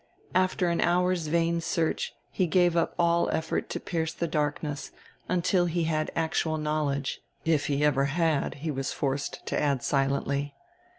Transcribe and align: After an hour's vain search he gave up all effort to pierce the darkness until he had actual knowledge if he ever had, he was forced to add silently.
After 0.33 0.69
an 0.69 0.81
hour's 0.81 1.27
vain 1.27 1.61
search 1.61 2.15
he 2.31 2.47
gave 2.47 2.75
up 2.75 2.95
all 2.97 3.29
effort 3.29 3.69
to 3.69 3.79
pierce 3.79 4.11
the 4.13 4.27
darkness 4.27 4.89
until 5.29 5.67
he 5.67 5.83
had 5.83 6.09
actual 6.15 6.57
knowledge 6.57 7.21
if 7.45 7.67
he 7.67 7.85
ever 7.85 8.05
had, 8.05 8.55
he 8.65 8.71
was 8.71 8.91
forced 8.91 9.45
to 9.45 9.59
add 9.61 9.83
silently. 9.83 10.55